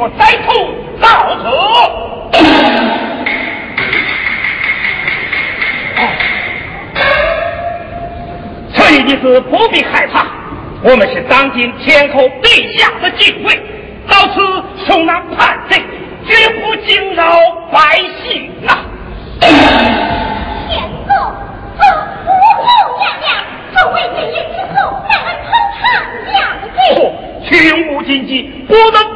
[0.00, 0.48] 我歹徒
[1.00, 1.06] 到
[1.42, 1.44] 此。
[8.72, 10.26] 所以你是不必害怕，
[10.82, 13.60] 我们是当今天后陛下的禁卫，
[14.08, 14.40] 到此
[14.86, 15.82] 受那叛贼，
[16.24, 17.36] 绝不惊扰
[17.72, 18.86] 百姓啊！
[19.40, 19.50] 天
[21.08, 21.10] 后，
[21.76, 21.82] 父
[22.62, 23.26] 后娘娘，
[23.74, 24.76] 这位罪人之后，
[25.10, 25.46] 让俺投
[25.82, 25.82] 长
[26.32, 26.70] 将军。
[27.48, 27.52] 请
[27.88, 28.32] 勿禁忌，
[28.68, 29.07] 不能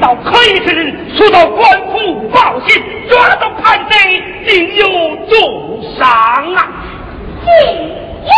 [0.00, 4.84] 到可以使人，速到官府报信，抓到叛贼，定有
[5.26, 6.08] 重赏
[6.54, 6.68] 啊！
[7.44, 7.50] 进
[8.24, 8.30] 营。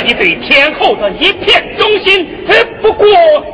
[0.00, 3.06] 你对天后的一片忠心，呃，不过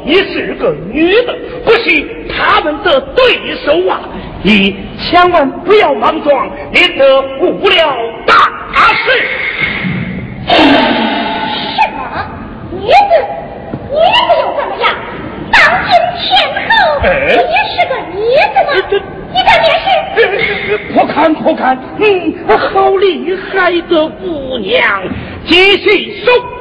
[0.04, 4.00] 你是个女的，不是他们的对手啊！
[4.42, 8.34] 你千万不要莽撞，免得误了大
[8.92, 9.04] 事。
[10.46, 10.52] 什
[11.96, 11.98] 么？
[12.72, 12.92] 女子？
[13.90, 14.84] 女子又怎么样？
[15.52, 16.24] 当今天
[16.68, 18.18] 后不哎也是个女
[18.52, 18.54] 子
[18.90, 19.02] 这吗？
[19.32, 19.66] 你的脸
[20.66, 20.78] 是？
[20.92, 22.04] 不看不看，嗯，
[22.46, 25.02] 好厉害的姑娘，
[25.46, 26.53] 即系收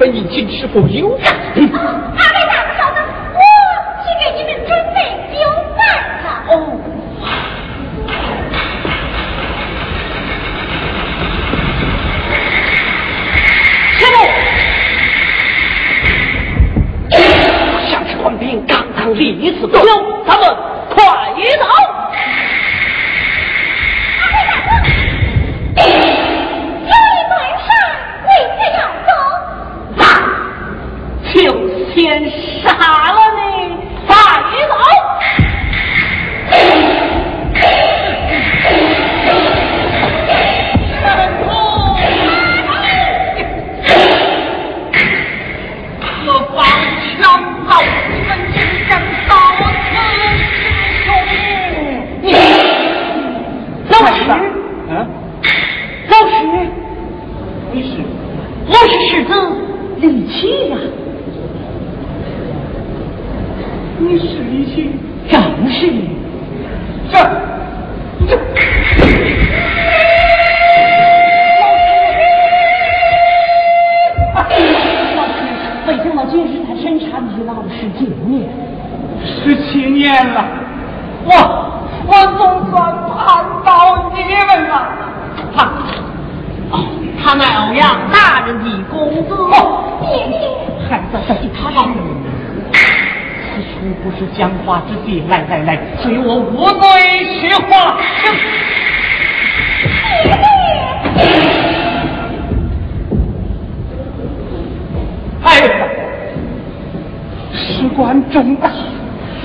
[0.00, 1.36] 本已经是否优雅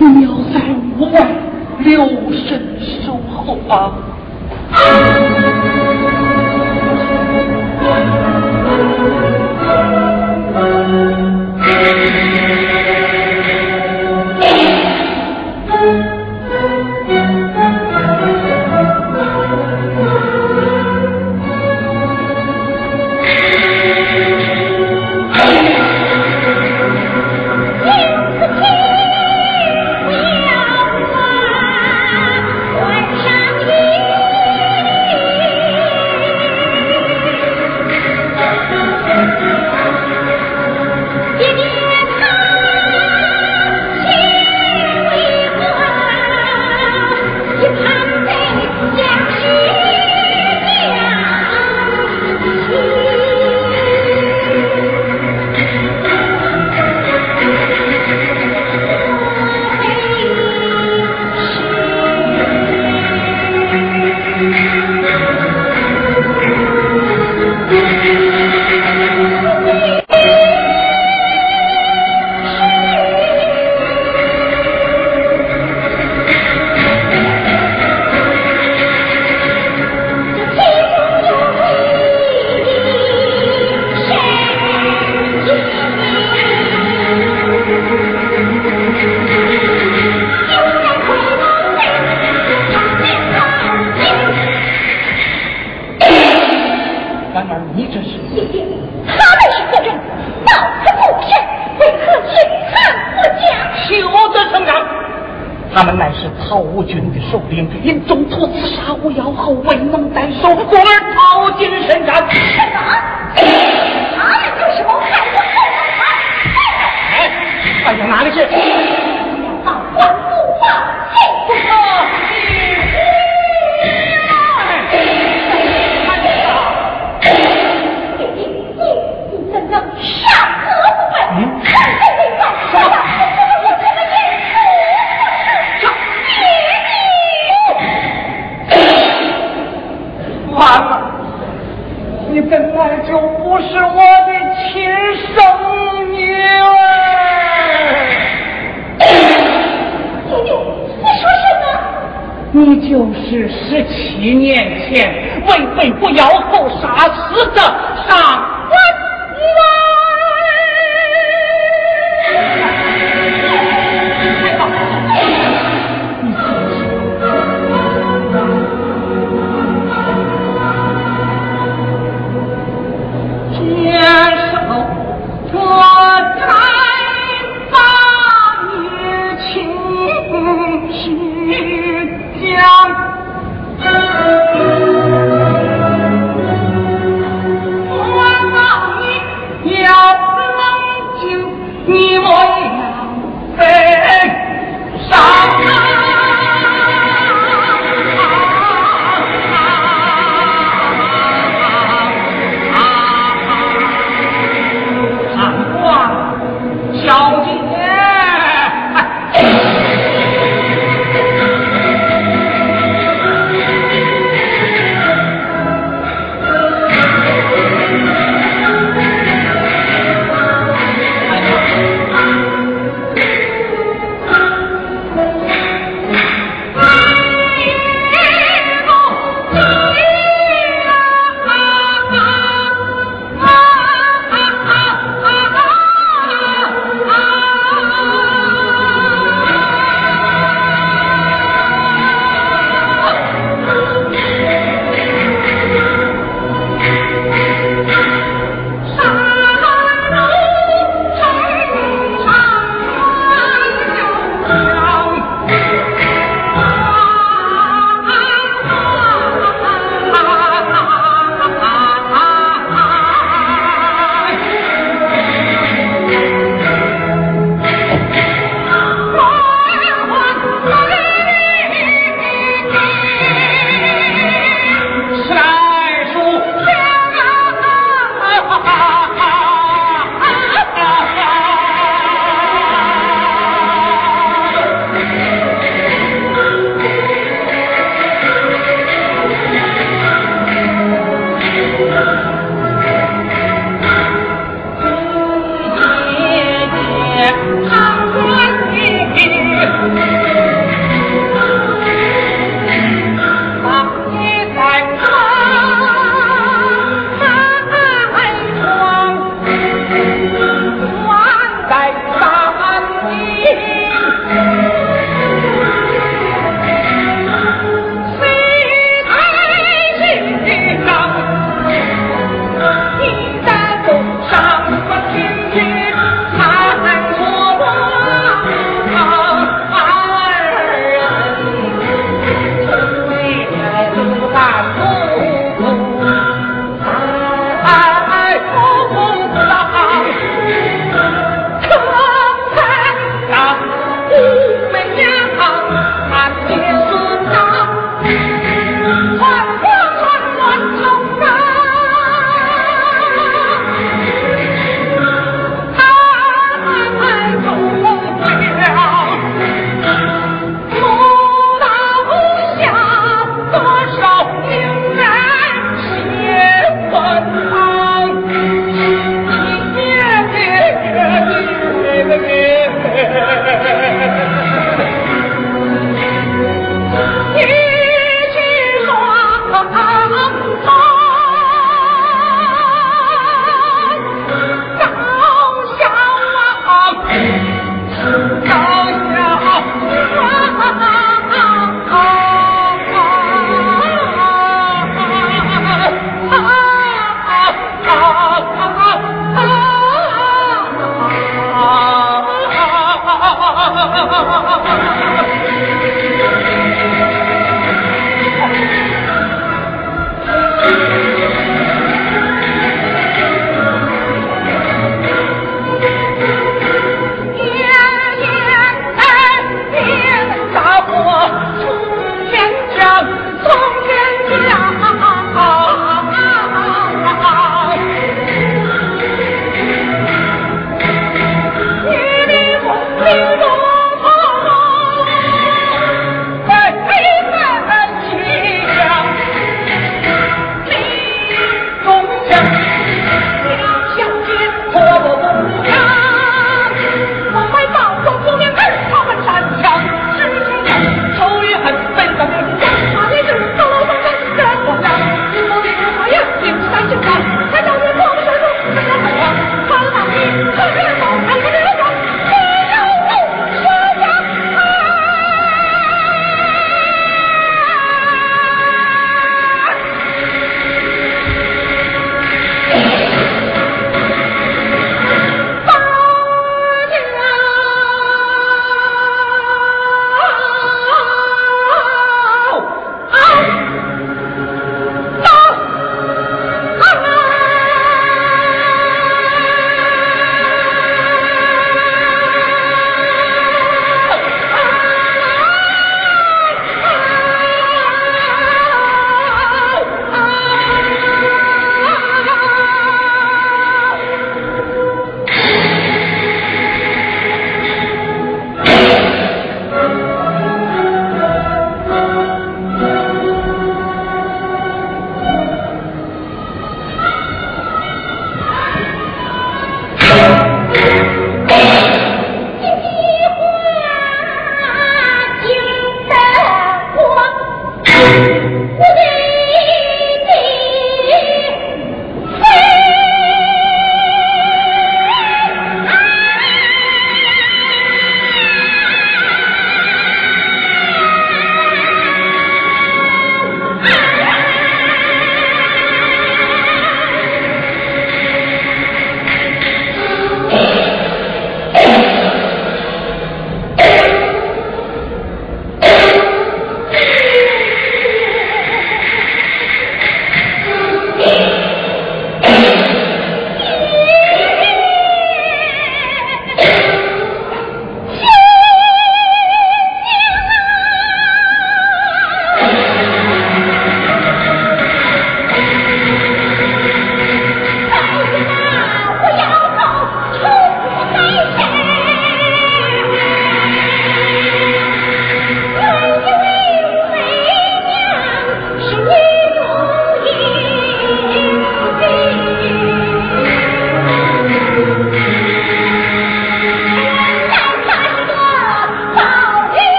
[0.00, 0.60] 你要在
[0.98, 1.26] 屋外
[1.80, 2.06] 留
[2.46, 2.62] 神
[3.04, 3.92] 守候啊。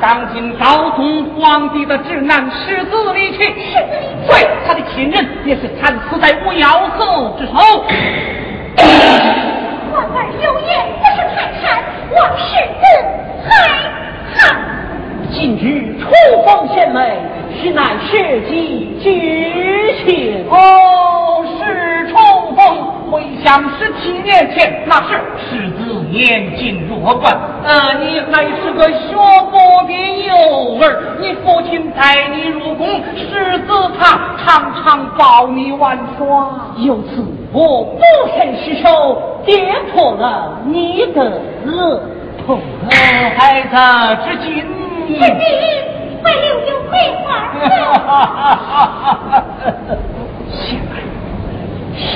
[0.00, 3.38] 当今昭宗皇帝的侄男世子离去，
[4.26, 7.52] 对他的亲人也是惨死在无妖侯之手。
[9.92, 10.68] 皇儿有言
[10.98, 11.64] 不是泰山，
[12.14, 12.44] 望世
[12.80, 12.82] 子
[13.48, 13.50] 海
[14.36, 14.38] 棠。
[15.32, 16.04] 今日初
[16.44, 16.98] 逢贤妹，
[17.60, 19.06] 实乃世纪巨
[20.04, 20.46] 情。
[20.50, 22.60] 哦，是重逢。
[23.10, 29.16] 回想十七年前，那时世子年近弱冠，呃，你还是个学
[29.50, 29.92] 佛的
[30.24, 30.32] 幼
[30.80, 30.84] 儿。
[31.18, 32.86] 你父亲带你入宫，
[33.16, 33.66] 狮子
[33.98, 36.24] 他常常抱你玩耍。
[36.76, 38.00] 由此我不
[38.36, 42.00] 慎失手，跌破了你的额
[42.46, 42.58] 头。
[42.90, 42.96] 呃，
[43.36, 43.74] 孩子，
[44.30, 44.48] 至今
[45.08, 45.24] 至今
[46.22, 46.94] 还留有梅
[47.24, 47.26] 花
[47.58, 47.60] 呢。
[50.52, 50.92] 现在
[51.98, 52.06] 是，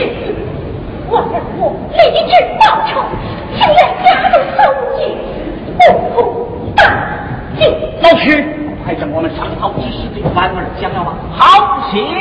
[1.10, 1.98] 我儿我立
[2.30, 3.02] 志报仇，
[3.58, 4.62] 情愿加入搜
[4.96, 4.98] 集，
[5.76, 5.80] 不
[6.14, 6.80] 负大
[7.58, 7.60] 敬。
[8.00, 8.46] 老师，
[8.84, 11.14] 快将我们上朝之事对婉儿讲了吗。
[11.36, 12.20] 好，前来。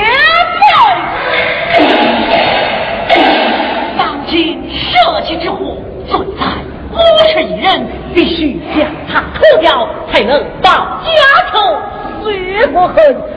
[3.96, 5.78] 当今社稷之祸
[6.10, 6.44] 存在，
[6.92, 7.86] 五十一人，
[8.16, 10.72] 必须将他除掉，才能报
[11.06, 11.12] 家
[11.52, 11.78] 仇，
[12.24, 12.96] 雪国恨，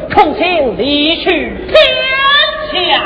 [0.09, 1.77] 重新理去天
[2.73, 3.03] 下。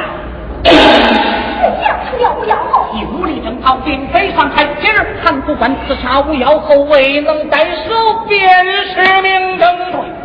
[2.16, 4.66] 无妖后，以武力征讨，并非上台。
[4.80, 7.92] 今日韩国官刺杀无妖后，未能代守，
[8.28, 8.48] 便
[8.86, 9.68] 是明争。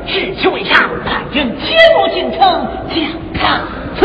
[0.05, 2.39] 对，是为上派人切入进城，
[2.89, 3.61] 将他
[3.99, 4.01] 处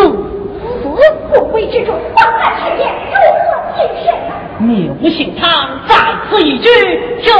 [0.83, 0.89] 死
[1.33, 4.31] 不归之中，皇儿事业如何谨慎啊？
[4.59, 5.95] 谬姓汤在
[6.29, 6.69] 此一举，
[7.23, 7.37] 这九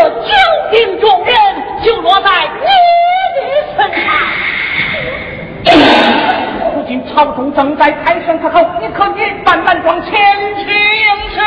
[0.71, 1.35] 鼎众人
[1.83, 2.31] 就落在
[2.61, 2.67] 你
[3.35, 3.43] 的
[3.77, 4.07] 身上。
[6.75, 10.13] 如今朝中正在开选可口，你可以慢慢装前
[10.63, 11.41] 去应试。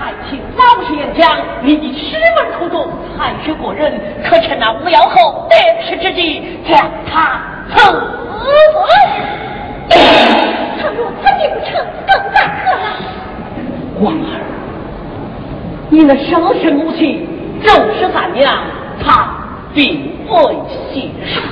[0.00, 5.54] 还请老师演讲，你的师门口中才学过人，可趁那无妖后得
[5.84, 8.48] 势之际，将他处死。
[10.80, 12.84] 倘若此地不成，更待何来？
[14.00, 14.40] 婉儿，
[15.90, 17.28] 你那生身母亲
[17.62, 18.56] 周十三娘，
[19.04, 19.28] 她
[19.74, 20.56] 并未
[20.90, 21.42] 携手，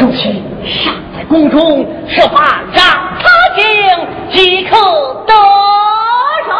[0.00, 2.84] 如今尚在宫中，设法让
[3.18, 3.24] 他
[3.56, 3.64] 进，
[4.30, 4.76] 即可
[5.26, 5.32] 得
[6.44, 6.52] 手。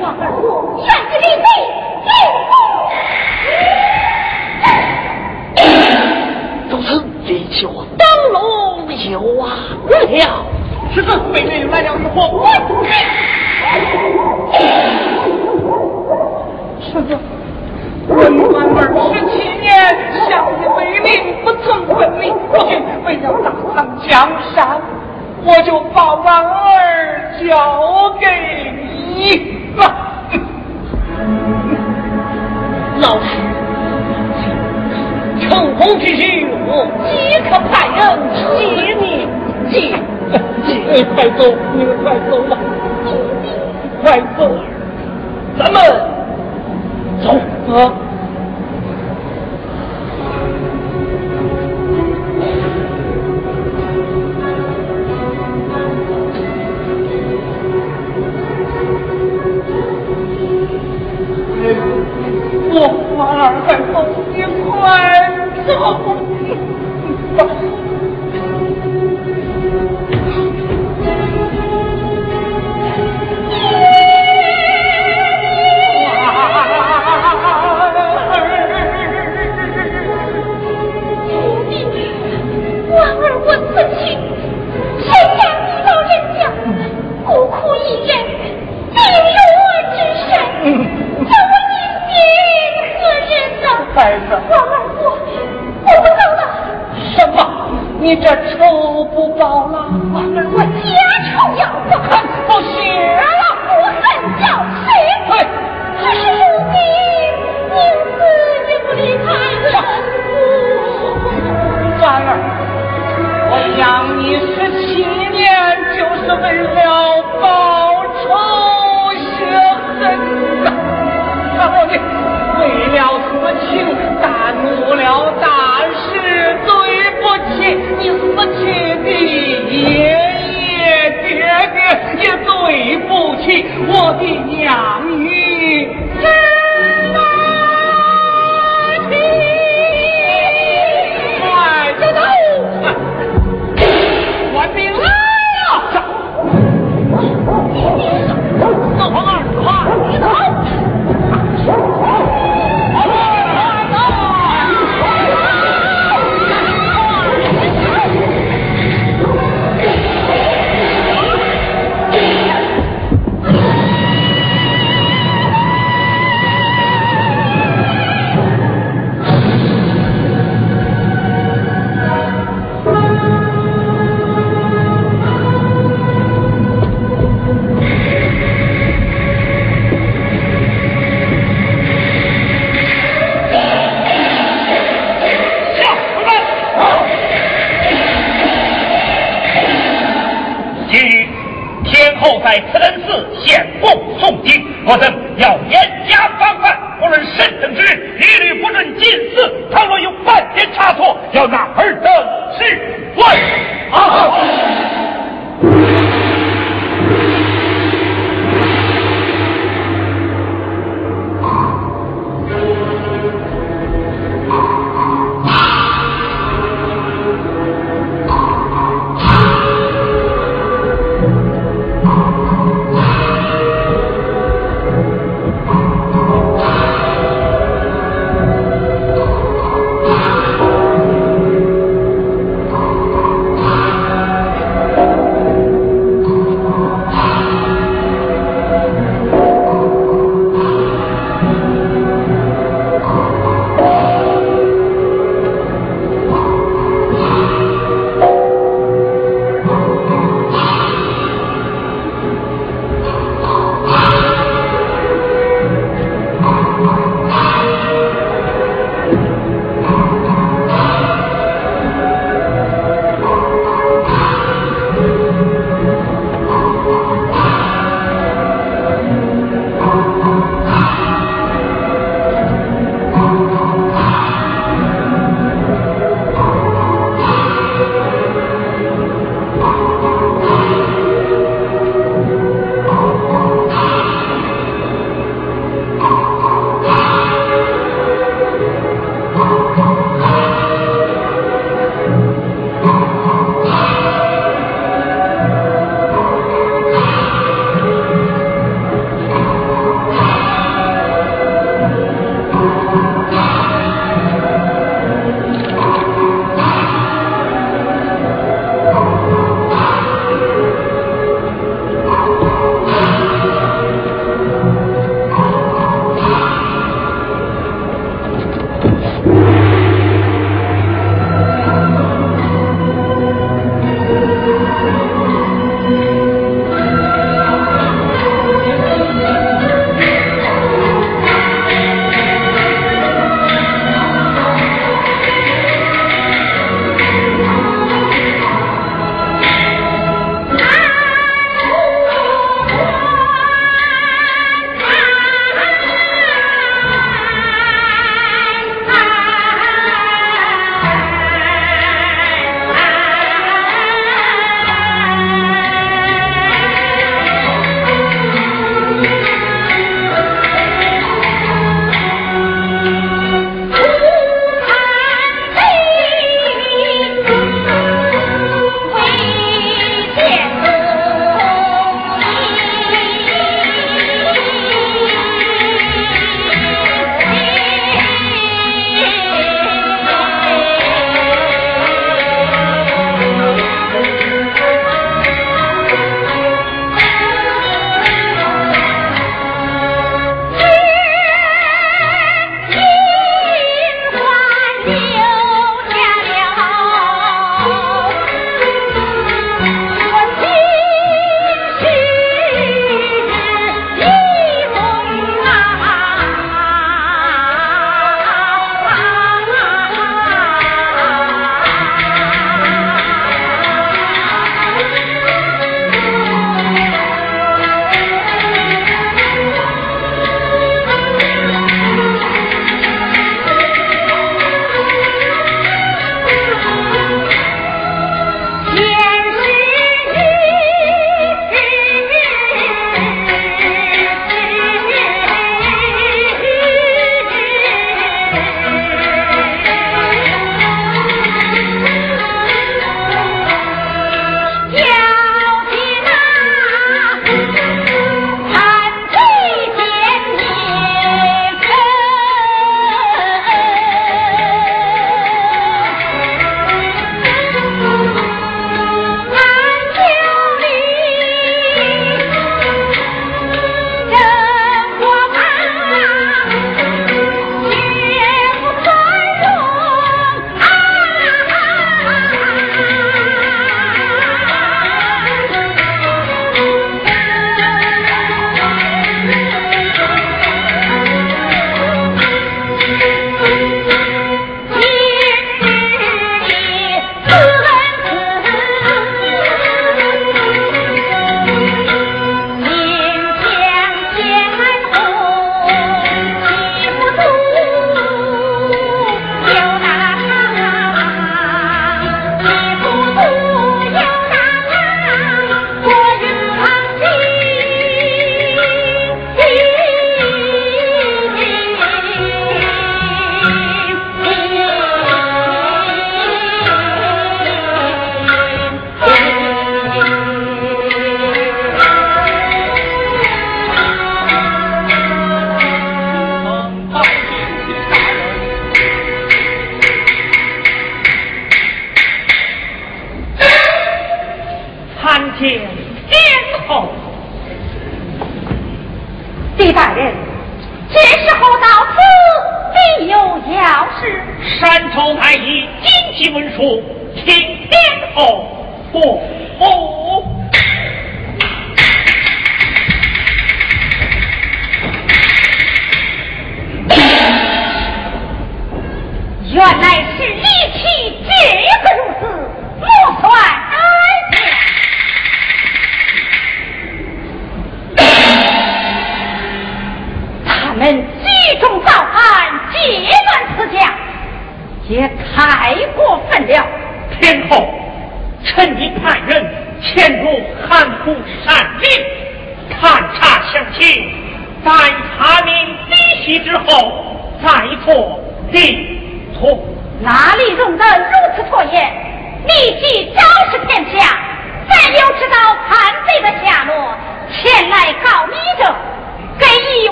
[0.00, 0.46] 皇儿我
[0.78, 1.44] 愿意立碑
[2.06, 2.10] 立
[6.70, 6.88] 如此
[7.26, 8.40] 离弃我当龙
[9.10, 9.44] 有啊
[9.90, 10.46] 了。
[10.94, 12.46] 是子被人来了一伙，
[16.80, 17.18] 是子。
[18.08, 18.78] 文婉儿
[19.14, 19.70] 十七年，
[20.32, 21.10] 相依为名，
[21.44, 22.28] 不曾分离。
[22.30, 23.76] 如今为了大唐
[24.08, 24.10] 江
[24.54, 24.80] 山，
[25.44, 28.26] 我就把婉儿交给
[29.14, 29.82] 你了。
[33.02, 33.28] 老师，
[35.40, 37.12] 成功之日，我即
[37.50, 38.00] 刻派人
[38.32, 38.40] 接
[38.98, 39.04] 你
[39.70, 39.72] 接
[40.64, 41.40] 你快走，
[41.74, 42.56] 你们快走吧，
[44.02, 44.40] 快走，
[45.58, 45.76] 咱们
[47.22, 47.24] 走。
[47.74, 47.92] 啊！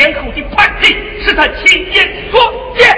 [0.00, 0.86] 连后的叛逆
[1.22, 2.40] 是他亲眼所
[2.74, 2.96] 见。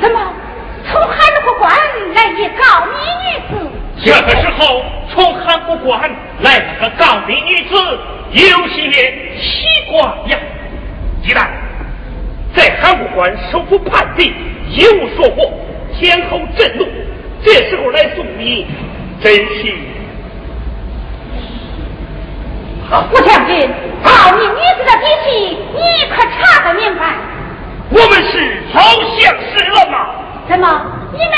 [0.00, 0.32] 怎么，
[0.90, 1.70] 从函谷关
[2.14, 3.70] 来一告密女子？
[4.02, 4.82] 这个时候，
[5.12, 7.74] 从函谷关来的告密女子
[8.32, 8.90] 有些
[9.38, 10.38] 奇怪呀。
[11.22, 11.46] 一旦
[12.54, 14.32] 在函谷关收复叛逆
[14.70, 15.52] 一无所获，
[15.98, 16.86] 天后震怒，
[17.44, 18.66] 这时候来送礼，
[19.22, 19.93] 真是。
[22.90, 23.70] 胡将军
[24.04, 25.80] 靠你女子的底气你
[26.10, 27.04] 可查得明白
[27.90, 28.82] 我们是老
[29.18, 29.96] 相识了吗？
[30.48, 30.66] 怎么？
[31.12, 31.28] 你们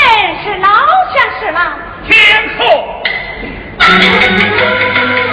[0.43, 0.67] 是老
[1.13, 1.59] 相识了
[2.07, 2.15] 天
[2.57, 2.63] 父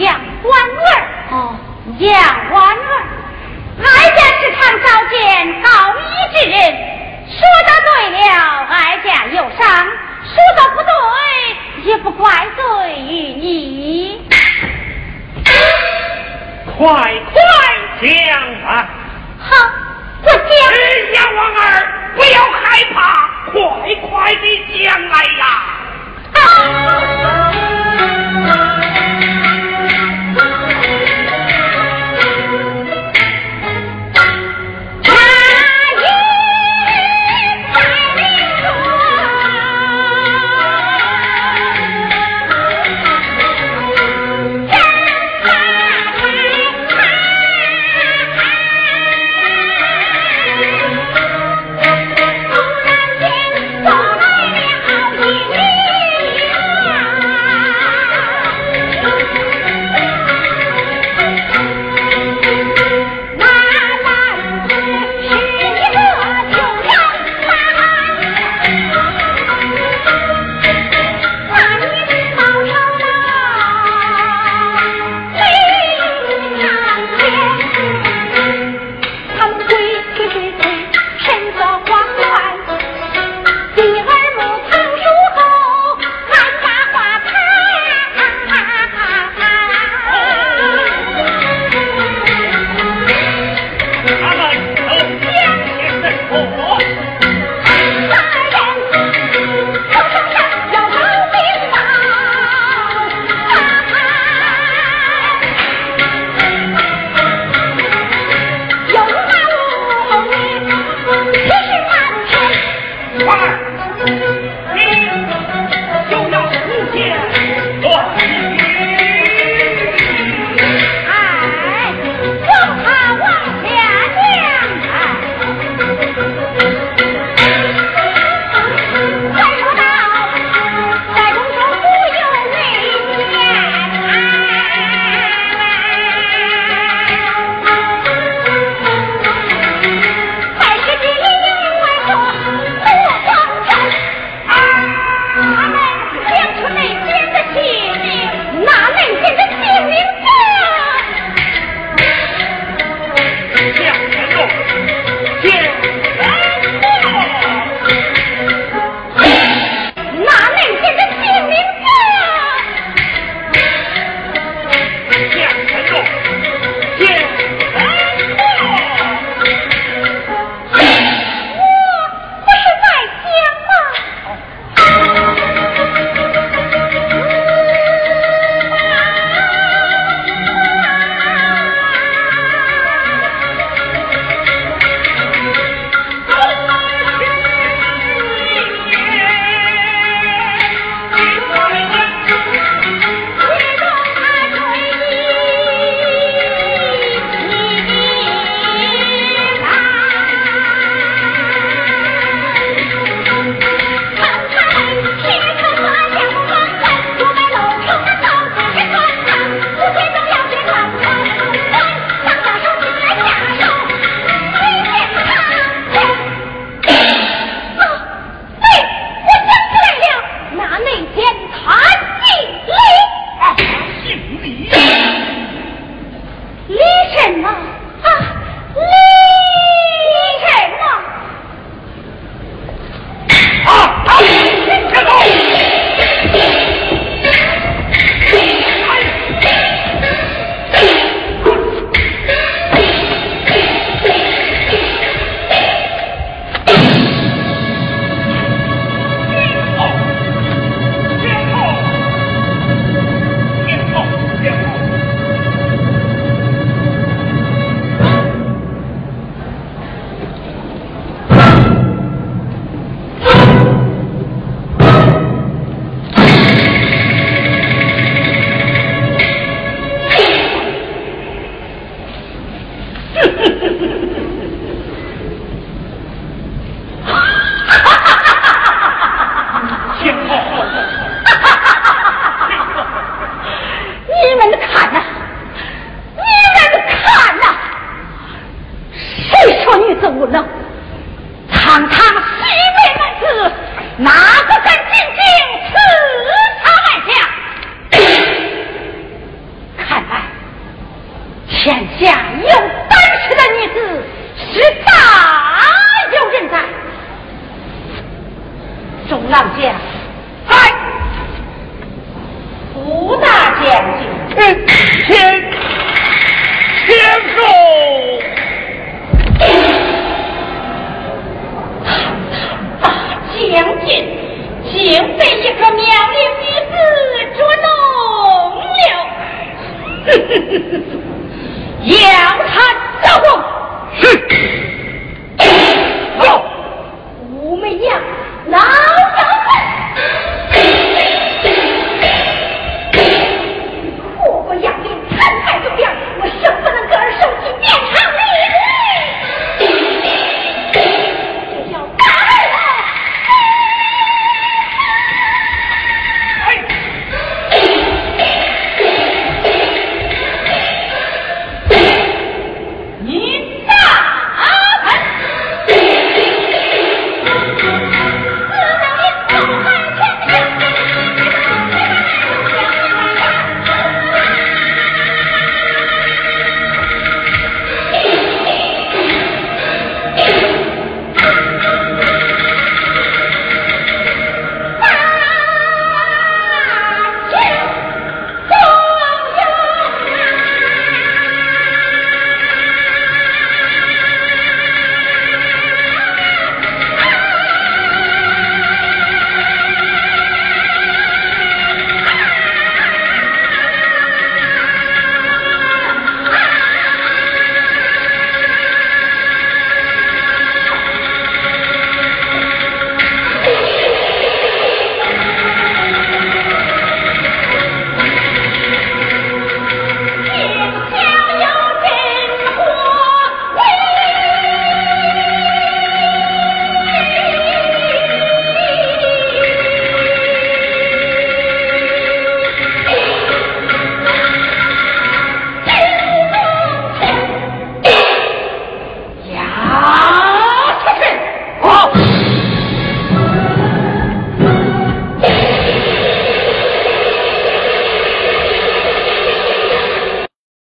[0.00, 0.90] 杨婉儿。
[1.30, 1.54] 哦，
[1.98, 2.10] 杨
[2.50, 2.90] 婉儿，
[3.84, 6.00] 哀家时常召见高义
[6.34, 6.56] 之人，
[7.28, 9.60] 说的对了，哀家有伤；
[10.24, 10.90] 说的不对，
[11.84, 12.62] 也不怪罪
[13.02, 14.26] 于你。
[16.64, 17.40] 快快
[18.00, 18.08] 讲
[18.64, 18.88] 吧。
[19.38, 19.50] 好，
[20.22, 20.40] 我讲。
[21.12, 21.68] 杨婉儿，
[22.16, 22.98] 不要害怕，
[23.52, 24.44] 快快的
[24.82, 25.42] 讲来呀。
[26.32, 27.09] 好、啊。
[113.26, 113.36] 爸，
[114.04, 114.19] 很。